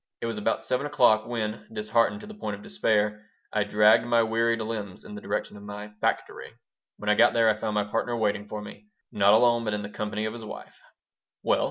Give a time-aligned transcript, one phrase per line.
[0.19, 4.23] It was about 7 o'clock when, disheartened to the point of despair, I dragged my
[4.23, 6.53] wearied limbs in the direction of my "factory."
[6.97, 9.83] When I got there I found my partner waiting for me not alone, but in
[9.83, 10.79] the company of his wife
[11.43, 11.59] "Well?"